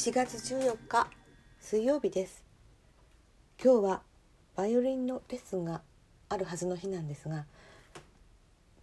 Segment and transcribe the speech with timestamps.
[0.00, 1.10] 4月14日
[1.60, 2.42] 水曜日です。
[3.62, 4.02] 今日は
[4.56, 5.82] バイオリンのレッスンが
[6.30, 7.44] あるはずの日なんですが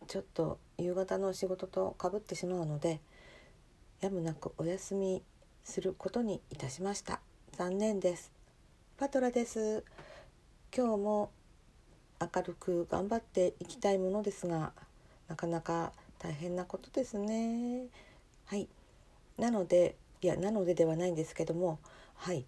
[0.06, 3.00] ちょっと夕方の仕事とかぶってしまうので
[4.00, 5.24] やむなくお休み
[5.64, 7.20] することにいたしました。
[7.54, 8.32] 残念です。
[9.00, 9.84] パトラです。
[10.72, 11.32] 今日も
[12.22, 14.72] 明るく頑張っていきたいものですが
[15.28, 17.88] なかなか大変なことですね。
[18.46, 18.68] はい。
[19.40, 21.80] なのでいやなのでではないんですけども
[22.16, 22.46] はい。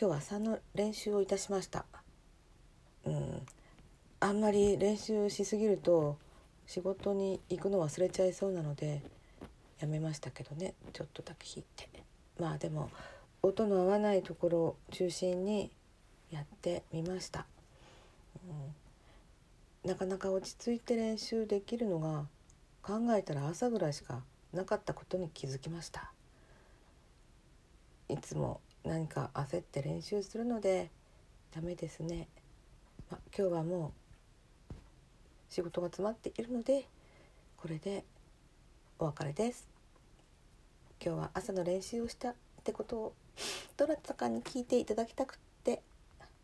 [0.00, 1.84] 今日は朝の練習をいたしました。
[3.04, 3.42] うん。
[4.20, 6.16] あんまり練習しすぎると
[6.66, 9.02] 仕事に行くの忘れちゃいそうなので
[9.80, 10.74] やめましたけどね。
[10.92, 11.88] ちょっとだけ弾いて。
[12.38, 12.90] まあでも
[13.42, 15.70] 音の合わないところを中心に
[16.30, 17.46] やってみました、
[19.84, 22.26] うん、なかなか落ち着いて練習できるのが
[22.82, 26.12] 考えたら朝ぐらいしかなかったことに気づきました。
[28.08, 30.90] いつも何か焦って練習するので
[31.54, 32.28] ダメですね、
[33.10, 33.92] ま、今日はも
[34.70, 34.74] う
[35.50, 36.86] 仕事が詰まっているので
[37.58, 38.04] これで
[38.98, 39.68] お別れです。
[41.04, 42.34] 今日は朝の練習をしたっ
[42.64, 43.12] てことを
[43.76, 45.82] どなたかに聞いていただきたくって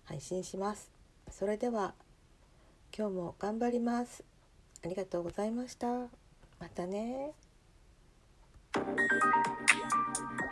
[0.05, 0.91] 配信します。
[1.31, 1.95] それでは
[2.97, 4.23] 今日も頑張ります。
[4.85, 5.87] ありがとうございました。
[6.61, 7.33] またね。